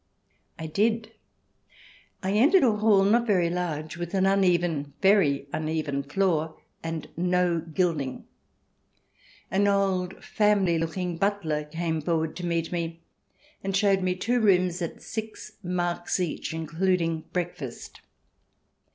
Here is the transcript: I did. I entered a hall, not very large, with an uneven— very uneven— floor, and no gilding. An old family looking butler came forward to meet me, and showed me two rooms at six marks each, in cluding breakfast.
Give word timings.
I 0.57 0.65
did. 0.65 1.11
I 2.23 2.31
entered 2.31 2.63
a 2.63 2.75
hall, 2.77 3.03
not 3.03 3.27
very 3.27 3.51
large, 3.51 3.97
with 3.97 4.15
an 4.15 4.25
uneven— 4.25 4.93
very 5.03 5.47
uneven— 5.53 6.01
floor, 6.09 6.59
and 6.81 7.07
no 7.15 7.59
gilding. 7.59 8.25
An 9.51 9.67
old 9.67 10.23
family 10.25 10.79
looking 10.79 11.17
butler 11.17 11.65
came 11.65 12.01
forward 12.01 12.35
to 12.37 12.45
meet 12.47 12.71
me, 12.71 13.03
and 13.63 13.77
showed 13.77 14.01
me 14.01 14.15
two 14.15 14.39
rooms 14.39 14.81
at 14.81 15.03
six 15.03 15.51
marks 15.61 16.19
each, 16.19 16.51
in 16.51 16.65
cluding 16.65 17.31
breakfast. 17.31 18.01